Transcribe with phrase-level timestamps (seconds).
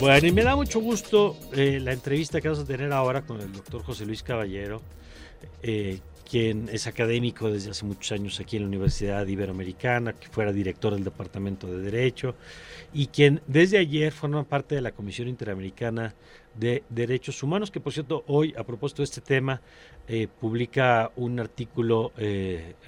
[0.00, 3.40] Bueno, y me da mucho gusto eh, la entrevista que vamos a tener ahora con
[3.40, 4.80] el doctor José Luis Caballero,
[5.60, 10.52] eh, quien es académico desde hace muchos años aquí en la Universidad Iberoamericana, que fuera
[10.52, 12.36] director del Departamento de Derecho,
[12.92, 16.14] y quien desde ayer forma parte de la Comisión Interamericana
[16.54, 19.60] de Derechos Humanos, que por cierto hoy a propósito de este tema
[20.06, 22.12] eh, publica un artículo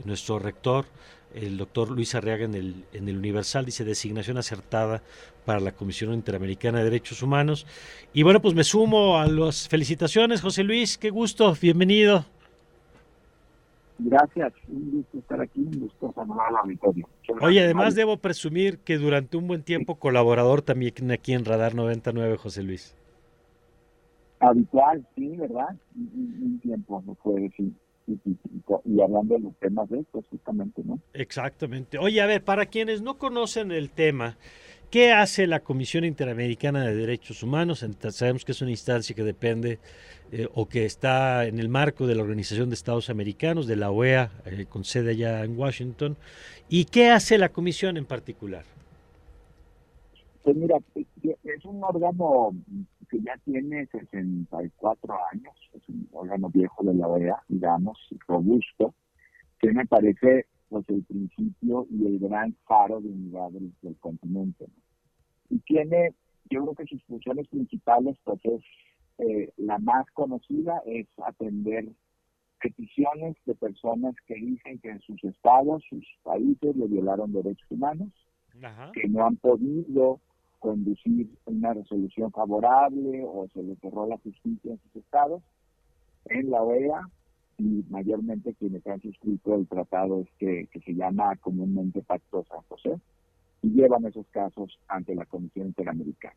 [0.04, 0.86] nuestro rector,
[1.34, 5.02] el doctor Luis Arriaga en el, en el Universal, dice designación acertada
[5.44, 7.66] para la Comisión Interamericana de Derechos Humanos.
[8.12, 12.24] Y bueno, pues me sumo a las felicitaciones, José Luis, qué gusto, bienvenido.
[14.02, 17.06] Gracias, un gusto estar aquí, un gusto saludar al auditorio.
[17.42, 22.36] Oye, además debo presumir que durante un buen tiempo colaborador también aquí en Radar 99,
[22.38, 22.96] José Luis.
[24.40, 25.76] Habitual, sí, ¿verdad?
[25.94, 27.72] Un, tiempo, no puede decir
[28.84, 30.98] y, hablando de los temas de estos justamente, ¿no?
[31.14, 31.98] Exactamente.
[31.98, 34.36] Oye, a ver, para quienes no conocen el tema,
[34.90, 37.84] ¿qué hace la Comisión Interamericana de Derechos Humanos?
[38.10, 39.78] Sabemos que es una instancia que depende
[40.32, 43.90] eh, o que está en el marco de la Organización de Estados Americanos, de la
[43.90, 46.16] OEA, eh, con sede allá en Washington.
[46.68, 48.64] ¿Y qué hace la Comisión en particular?
[50.42, 50.78] Pues mira,
[51.22, 52.54] es un órgano
[53.10, 58.94] que ya tiene 64 años, es un órgano viejo de la OEA, digamos, robusto,
[59.58, 64.66] que me parece pues el principio y el gran faro de unidad del, continente.
[65.48, 66.14] Y tiene,
[66.48, 68.62] yo creo que sus funciones principales, pues es
[69.18, 71.88] eh, la más conocida, es atender
[72.62, 78.10] peticiones de personas que dicen que en sus estados, sus países, le violaron derechos humanos,
[78.92, 80.20] que no han podido
[80.60, 85.42] conducir una resolución favorable o se le cerró la justicia en sus estados,
[86.26, 87.08] en la OEA
[87.58, 93.00] y mayormente quienes han suscrito el tratado que, se llama comúnmente Pacto San José
[93.62, 96.36] y llevan esos casos ante la Comisión Interamericana.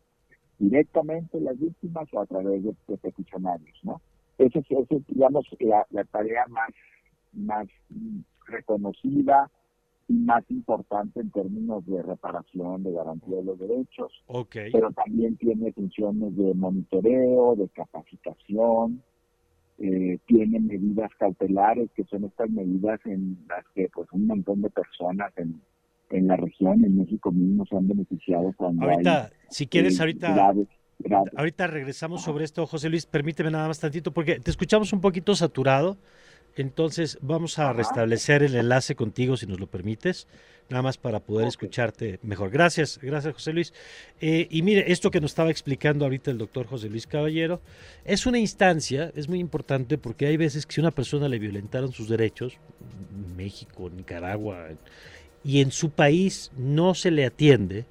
[0.58, 4.00] Directamente las víctimas o a través de, peticionarios, ¿no?
[4.38, 4.66] Esa es,
[5.08, 6.70] digamos, la, tarea más,
[7.32, 7.68] más
[8.46, 9.50] reconocida,
[10.08, 14.12] más importante en términos de reparación, de garantía de los derechos,
[14.72, 19.02] pero también tiene funciones de monitoreo, de capacitación,
[19.78, 24.70] eh, tiene medidas cautelares, que son estas medidas en las que pues un montón de
[24.70, 25.60] personas en,
[26.10, 30.54] en la región, en México mismo, se han beneficiado cuando ahorita, si quieres, eh, ahorita...
[31.36, 33.04] Ahorita regresamos sobre esto, José Luis.
[33.04, 35.98] Permíteme nada más tantito, porque te escuchamos un poquito saturado.
[36.56, 40.28] Entonces vamos a restablecer el enlace contigo, si nos lo permites,
[40.68, 42.50] nada más para poder escucharte mejor.
[42.50, 43.72] Gracias, gracias José Luis.
[44.20, 47.60] Eh, y mire, esto que nos estaba explicando ahorita el doctor José Luis Caballero,
[48.04, 51.92] es una instancia, es muy importante porque hay veces que si una persona le violentaron
[51.92, 52.58] sus derechos,
[53.36, 54.68] México, Nicaragua,
[55.42, 57.84] y en su país no se le atiende,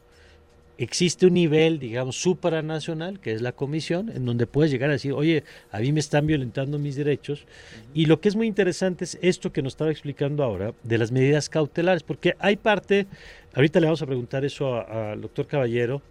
[0.78, 5.14] existe un nivel, digamos, supranacional, que es la comisión, en donde puedes llegar a decir,
[5.14, 7.46] oye, a mí me están violentando mis derechos.
[7.94, 11.12] Y lo que es muy interesante es esto que nos estaba explicando ahora, de las
[11.12, 13.08] medidas cautelares, porque hay parte,
[13.54, 16.02] ahorita le vamos a preguntar eso al doctor Caballero,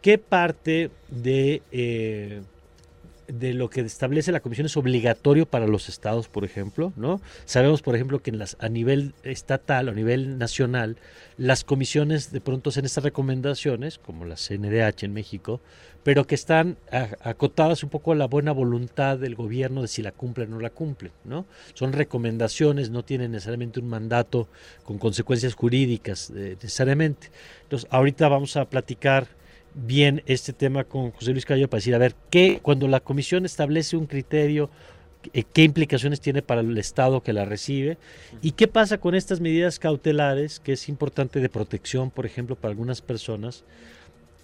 [0.00, 1.62] ¿qué parte de...
[1.72, 2.40] Eh,
[3.28, 7.20] de lo que establece la comisión es obligatorio para los estados, por ejemplo, ¿no?
[7.44, 10.96] Sabemos, por ejemplo, que en las, a nivel estatal a nivel nacional,
[11.36, 15.60] las comisiones de pronto hacen estas recomendaciones, como la CNDH en México,
[16.02, 16.78] pero que están
[17.20, 20.60] acotadas un poco a la buena voluntad del gobierno de si la cumplen o no
[20.60, 21.44] la cumplen, ¿no?
[21.74, 24.48] Son recomendaciones, no tienen necesariamente un mandato
[24.84, 27.30] con consecuencias jurídicas eh, necesariamente.
[27.64, 29.28] Entonces, ahorita vamos a platicar
[29.74, 33.44] bien este tema con José Luis Cayo para decir, a ver, ¿qué, cuando la comisión
[33.44, 34.70] establece un criterio,
[35.32, 37.98] eh, qué implicaciones tiene para el Estado que la recibe
[38.40, 42.70] y qué pasa con estas medidas cautelares, que es importante de protección, por ejemplo, para
[42.70, 43.64] algunas personas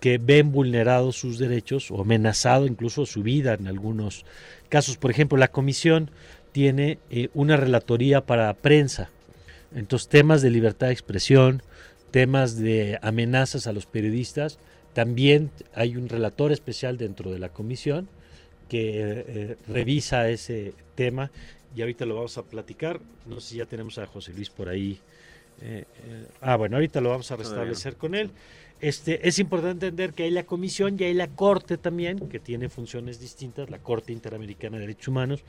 [0.00, 4.26] que ven vulnerados sus derechos o amenazado incluso su vida en algunos
[4.68, 4.98] casos.
[4.98, 6.10] Por ejemplo, la comisión
[6.52, 9.10] tiene eh, una relatoría para prensa.
[9.74, 11.62] Entonces, temas de libertad de expresión,
[12.10, 14.58] temas de amenazas a los periodistas,
[14.94, 18.08] también hay un relator especial dentro de la comisión
[18.68, 21.30] que eh, revisa ese tema
[21.76, 23.00] y ahorita lo vamos a platicar.
[23.26, 24.98] No sé si ya tenemos a José Luis por ahí.
[25.60, 28.30] Eh, eh, ah, bueno, ahorita lo vamos a restablecer con él.
[28.80, 32.68] Este, es importante entender que hay la comisión y hay la Corte también, que tiene
[32.68, 35.42] funciones distintas, la Corte Interamericana de Derechos Humanos,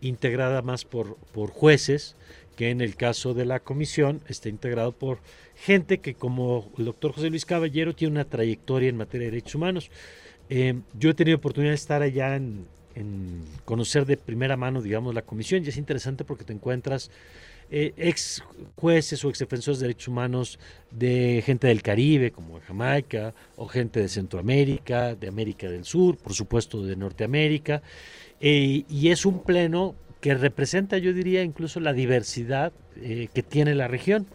[0.00, 2.16] integrada más por, por jueces,
[2.56, 5.18] que en el caso de la comisión está integrado por
[5.54, 9.54] gente que como el doctor José Luis Caballero tiene una trayectoria en materia de derechos
[9.54, 9.90] humanos.
[10.48, 12.66] Eh, yo he tenido oportunidad de estar allá en,
[13.66, 17.10] conocer de primera mano, digamos, la comisión y es interesante porque te encuentras
[17.70, 18.42] eh, ex
[18.74, 20.58] jueces o ex defensores de derechos humanos
[20.90, 26.32] de gente del Caribe, como Jamaica, o gente de Centroamérica, de América del Sur, por
[26.32, 27.82] supuesto de Norteamérica,
[28.40, 33.74] eh, y es un pleno que representa, yo diría, incluso la diversidad eh, que tiene
[33.74, 34.26] la región.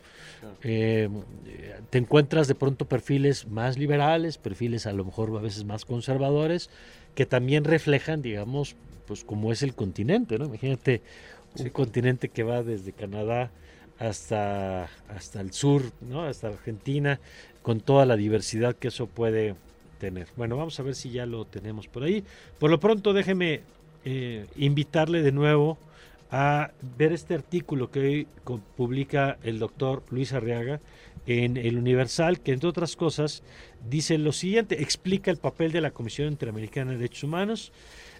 [0.61, 6.69] te encuentras de pronto perfiles más liberales, perfiles a lo mejor a veces más conservadores,
[7.15, 8.75] que también reflejan, digamos,
[9.07, 10.45] pues como es el continente, ¿no?
[10.45, 11.01] Imagínate
[11.59, 13.51] un continente que va desde Canadá
[13.99, 16.23] hasta, hasta el sur, ¿no?
[16.23, 17.19] Hasta Argentina,
[17.61, 19.55] con toda la diversidad que eso puede
[19.99, 20.27] tener.
[20.35, 22.23] Bueno, vamos a ver si ya lo tenemos por ahí.
[22.57, 23.61] Por lo pronto, déjeme
[24.05, 25.77] eh, invitarle de nuevo
[26.31, 28.27] a ver este artículo que hoy
[28.77, 30.79] publica el doctor Luis Arriaga
[31.27, 33.43] en el Universal, que entre otras cosas
[33.89, 37.73] dice lo siguiente, explica el papel de la Comisión Interamericana de Derechos Humanos,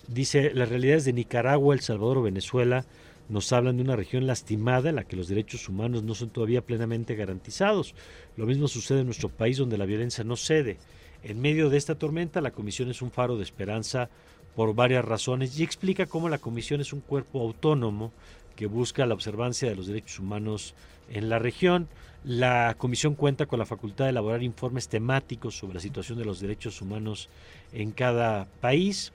[0.08, 2.86] dice las realidades de Nicaragua, El Salvador o Venezuela
[3.30, 6.62] nos hablan de una región lastimada en la que los derechos humanos no son todavía
[6.62, 7.96] plenamente garantizados.
[8.36, 10.78] Lo mismo sucede en nuestro país donde la violencia no cede.
[11.24, 14.10] En medio de esta tormenta, la Comisión es un faro de esperanza
[14.56, 18.12] por varias razones y explica cómo la Comisión es un cuerpo autónomo
[18.56, 20.76] que busca la observancia de los derechos humanos
[21.10, 21.88] en la región.
[22.24, 26.40] La Comisión cuenta con la facultad de elaborar informes temáticos sobre la situación de los
[26.40, 27.30] derechos humanos
[27.74, 29.14] en cada país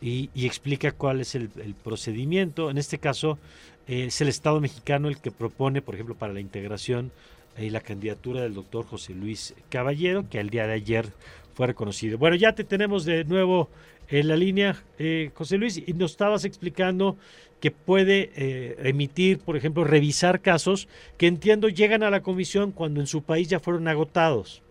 [0.00, 1.48] y, explica cuál es el,
[1.82, 2.70] procedimiento.
[2.70, 3.38] En este caso,
[3.88, 7.12] eh, es el Estado mexicano el que propone, por ejemplo, para la integración
[7.58, 11.06] y la candidatura del doctor José Luis Caballero, que el día de ayer
[11.54, 12.18] fue reconocido.
[12.18, 13.70] Bueno, ya te tenemos de nuevo
[14.08, 17.16] en la línea, eh, José Luis, y nos estabas explicando
[17.60, 23.00] que puede eh, emitir, por ejemplo, revisar casos que entiendo llegan a la comisión cuando
[23.00, 24.62] en su país ya fueron agotados.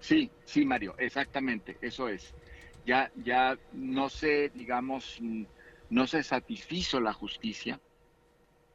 [0.00, 2.34] Sí, sí, Mario, exactamente, eso es
[2.84, 5.20] ya, ya no se, digamos,
[5.90, 7.80] no se satisfizo la justicia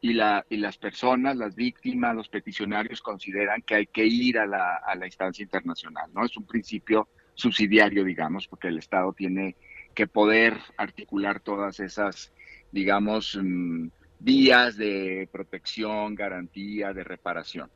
[0.01, 4.45] y, la, y las personas, las víctimas, los peticionarios consideran que hay que ir a
[4.45, 6.25] la, a la instancia internacional, ¿no?
[6.25, 9.55] Es un principio subsidiario, digamos, porque el Estado tiene
[9.93, 12.33] que poder articular todas esas,
[12.71, 13.87] digamos, mm,
[14.19, 17.69] vías de protección, garantía, de reparación.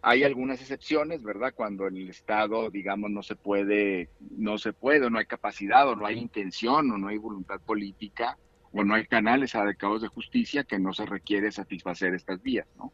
[0.00, 1.52] Hay algunas excepciones, ¿verdad?
[1.54, 6.06] Cuando el Estado, digamos, no se puede, no se puede, no hay capacidad, o no
[6.06, 8.38] hay intención, o no hay voluntad política,
[8.72, 12.92] o no hay canales adecuados de justicia que no se requiere satisfacer estas vías, ¿no?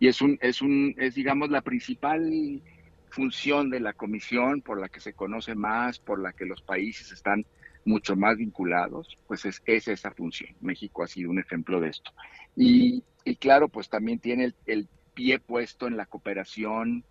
[0.00, 2.62] Y es un, es un, es digamos la principal
[3.10, 7.12] función de la comisión por la que se conoce más, por la que los países
[7.12, 7.44] están
[7.84, 10.54] mucho más vinculados, pues es, es esa función.
[10.60, 12.12] México ha sido un ejemplo de esto.
[12.54, 17.02] Y, y claro, pues también tiene el, pie puesto en la cooperación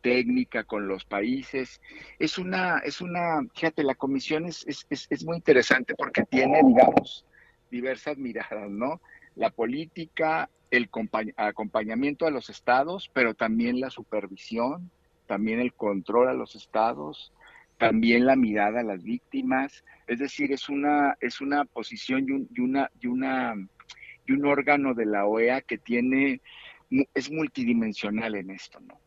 [0.00, 1.80] técnica con los países.
[2.20, 7.24] Es una, es una, fíjate, la comisión es, es, es, muy interesante porque tiene, digamos,
[7.68, 9.00] diversas miradas, ¿no?
[9.34, 10.88] La política, el
[11.36, 14.92] acompañamiento a los estados, pero también la supervisión,
[15.26, 17.32] también el control a los estados,
[17.78, 19.84] también la mirada a las víctimas.
[20.06, 23.54] Es decir, es una, es una posición y, una, y, una,
[24.26, 26.40] y un órgano de la OEA que tiene
[27.14, 29.00] es multidimensional en esto, ¿no?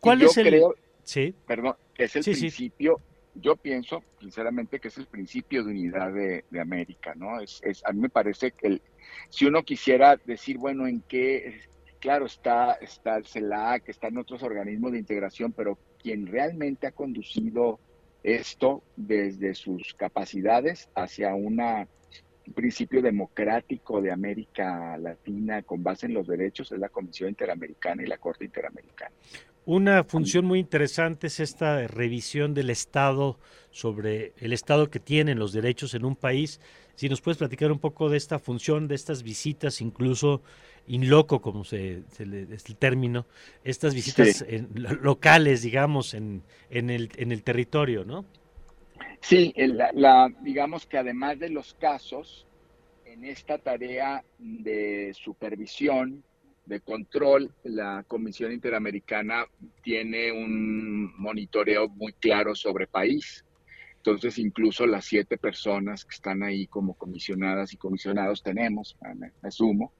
[0.00, 0.46] ¿Cuál es el...
[0.46, 1.34] Creo, sí.
[1.46, 3.00] Perdón, es el principio,
[3.34, 7.40] yo pienso sinceramente que es el principio de unidad de, América, ¿no?
[7.40, 8.82] Es, a mí me parece que el,
[9.28, 11.60] si uno quisiera decir, bueno, en qué,
[11.98, 17.78] claro, está, está el CELAC, están otros organismos de integración, pero quien realmente ha conducido
[18.22, 21.88] esto desde sus capacidades hacia una
[22.50, 28.06] principio democrático de América Latina con base en los derechos es la Comisión Interamericana y
[28.06, 29.14] la Corte Interamericana.
[29.64, 33.38] Una función muy interesante es esta revisión del Estado
[33.70, 36.58] sobre el Estado que tienen los derechos en un país.
[36.94, 40.42] Si nos puedes platicar un poco de esta función, de estas visitas, incluso
[40.86, 43.26] in loco, como se, es el término,
[43.62, 44.42] estas visitas
[44.74, 48.24] locales, digamos, en, en, el, en el territorio, ¿no?
[49.20, 49.54] Sí,
[50.42, 52.46] digamos que además de los casos,
[53.04, 56.22] en esta tarea de supervisión,
[56.68, 59.46] de control, la Comisión Interamericana
[59.82, 63.44] tiene un monitoreo muy claro sobre país.
[63.96, 69.92] Entonces, incluso las siete personas que están ahí como comisionadas y comisionados tenemos, me, asumo,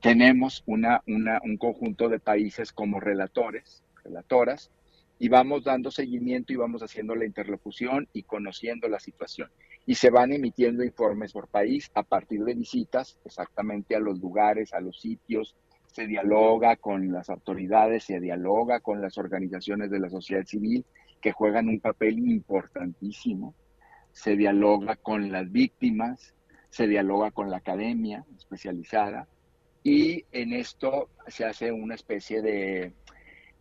[0.00, 4.70] tenemos una, un conjunto de países como relatores, relatoras,
[5.18, 9.50] y vamos dando seguimiento y vamos haciendo la interlocución y conociendo la situación.
[9.86, 14.72] Y se van emitiendo informes por país a partir de visitas exactamente a los lugares,
[14.72, 20.08] a los sitios, se dialoga con las autoridades, se dialoga con las organizaciones de la
[20.08, 20.84] sociedad civil
[21.20, 23.54] que juegan un papel importantísimo,
[24.10, 26.34] se dialoga con las víctimas,
[26.70, 29.28] se dialoga con la academia especializada
[29.84, 32.92] y en esto se hace una especie de,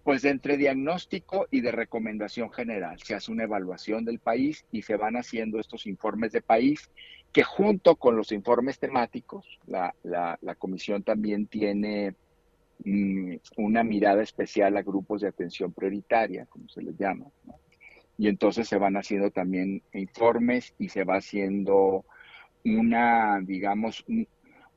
[0.03, 2.99] pues entre diagnóstico y de recomendación general.
[2.99, 6.89] Se hace una evaluación del país y se van haciendo estos informes de país
[7.31, 12.15] que junto con los informes temáticos, la, la, comisión también tiene
[12.83, 17.27] mm, una mirada especial a grupos de atención prioritaria, como se les llama.
[18.17, 22.05] Y entonces se van haciendo también informes y se va haciendo
[22.65, 24.27] una, digamos, un,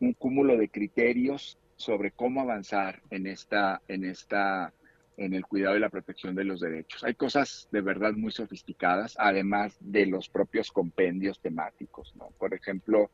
[0.00, 4.72] un cúmulo de criterios sobre cómo avanzar en esta, en esta,
[5.16, 7.04] en el cuidado y la protección de los derechos.
[7.04, 12.30] Hay cosas de verdad muy sofisticadas, además de los propios compendios temáticos, ¿no?
[12.38, 13.10] Por ejemplo,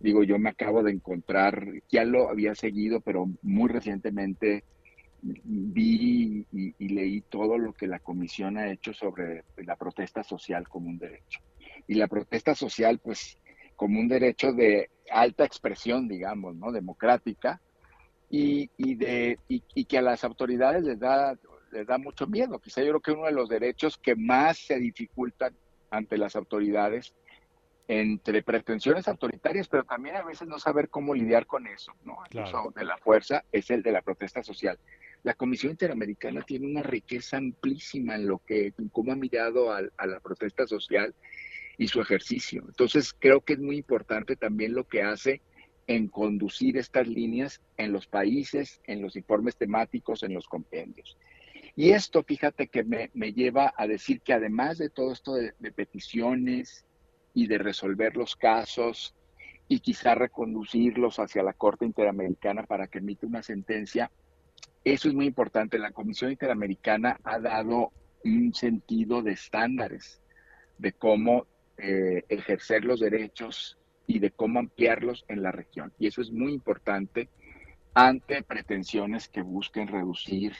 [0.00, 4.64] digo, yo me acabo de encontrar, ya lo había seguido, pero muy recientemente
[5.22, 10.68] vi y, y, leí todo lo que la comisión ha hecho sobre la protesta social
[10.68, 11.40] como un derecho.
[11.86, 13.38] Y la protesta social, pues,
[13.76, 16.72] como un derecho de alta expresión, digamos, ¿no?
[16.72, 17.60] Democrática,
[18.32, 21.38] y, y de, y, que a las autoridades les da,
[21.70, 22.58] les da mucho miedo.
[22.58, 25.54] Quizá yo creo que uno de los derechos que más se dificultan
[25.90, 27.12] ante las autoridades,
[27.88, 32.16] entre pretensiones autoritarias, pero también a veces no saber cómo lidiar con eso, ¿no?
[32.30, 32.72] Claro.
[32.74, 34.78] de la fuerza es el de la protesta social.
[35.24, 39.82] La Comisión Interamericana tiene una riqueza amplísima en lo que, en cómo ha mirado a,
[39.98, 41.14] a la protesta social
[41.76, 42.64] y su ejercicio.
[42.66, 45.42] Entonces, creo que es muy importante también lo que hace
[45.94, 51.18] en conducir estas líneas en los países, en los informes temáticos, en los compendios.
[51.76, 56.86] Y esto, fíjate que me, lleva a decir que además de todo esto de, peticiones
[57.34, 59.14] y de resolver los casos
[59.68, 64.10] y quizá reconducirlos hacia la Corte Interamericana para que emita una sentencia,
[64.84, 65.78] eso es muy importante.
[65.78, 67.92] La Comisión Interamericana ha dado
[68.24, 70.22] un sentido de estándares
[70.78, 71.46] de cómo
[71.76, 75.92] eh, ejercer los derechos y de cómo ampliarlos en la región.
[75.98, 77.28] Y eso es muy importante
[77.94, 80.54] ante pretensiones que busquen reducir,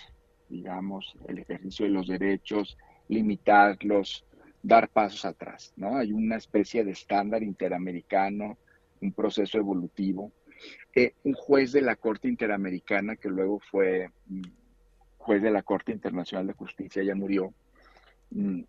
[0.48, 2.76] digamos, el ejercicio de los derechos,
[3.08, 4.24] limitarlos,
[4.62, 5.96] dar pasos atrás, ¿no?
[5.96, 8.58] Hay una especie de estándar interamericano,
[9.00, 10.32] un proceso evolutivo.
[10.94, 14.42] Eh, un juez de la Corte Interamericana, que luego fue mm,
[15.18, 17.52] juez de la Corte Internacional de Justicia, ya murió,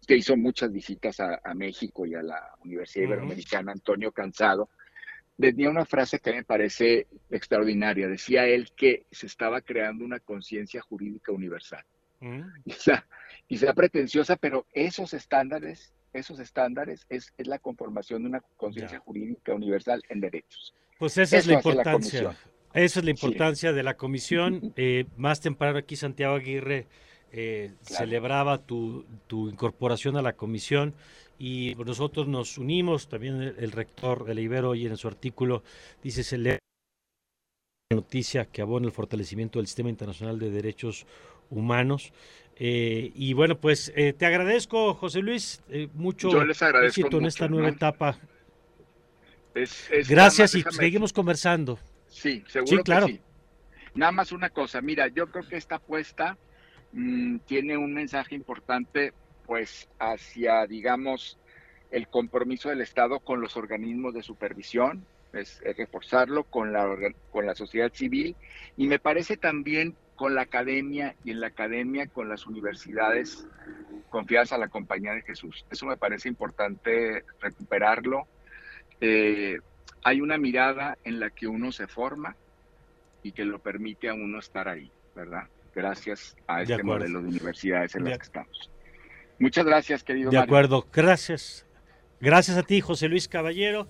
[0.08, 4.70] que hizo muchas visitas a, México y a la Universidad Iberoamericana, Antonio Cansado,
[5.40, 8.08] tenía una frase que me parece extraordinaria.
[8.08, 11.84] Decía él que se estaba creando una conciencia jurídica universal.
[12.20, 12.42] Mm.
[13.48, 19.54] Quizá, pretenciosa, pero esos estándares, esos estándares es, es la conformación de una conciencia jurídica
[19.54, 20.74] universal en derechos.
[21.00, 22.36] Pues esa es la importancia.
[22.74, 24.74] esa es la importancia de la comisión.
[24.78, 26.88] Eh, más temprano aquí Santiago Aguirre
[27.36, 30.94] eh, celebraba tu, incorporación a la comisión
[31.40, 35.64] y nosotros nos unimos, también el, rector de la Ibero y en su artículo
[36.04, 36.60] dice se lee
[37.92, 41.08] noticia que abona el fortalecimiento del sistema internacional de derechos
[41.50, 42.14] humanos.
[42.56, 45.64] Eh, y bueno, pues eh, te agradezco, José Luis,
[45.96, 46.30] mucho
[46.84, 48.20] éxito en esta nueva etapa.
[50.08, 51.80] Gracias y seguimos conversando.
[52.10, 52.84] Sí, seguro.
[52.84, 53.08] claro.
[53.96, 56.38] Nada más una cosa, mira, yo creo que esta apuesta
[56.94, 59.14] Mm, tiene un mensaje importante
[59.46, 61.40] pues hacia, digamos,
[61.92, 66.88] el compromiso del Estado con los organismos de supervisión, es, reforzarlo con la,
[67.32, 68.36] con la sociedad civil
[68.78, 73.48] y me parece también con la academia y en la academia con las universidades
[74.10, 75.66] confiadas a la compañía de Jesús.
[75.72, 78.28] Eso me parece importante recuperarlo.
[79.02, 79.58] Eh,
[80.04, 82.36] hay una mirada en la que uno se forma
[83.24, 85.48] y que lo permite a uno estar ahí, ¿verdad?
[85.76, 88.72] Gracias a este modelo de universidades en las que estamos.
[89.40, 90.32] Muchas gracias, querido.
[90.32, 91.66] De acuerdo, gracias.
[92.22, 93.88] Gracias a ti, José Luis Caballero.